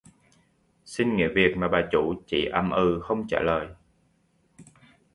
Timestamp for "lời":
3.39-3.67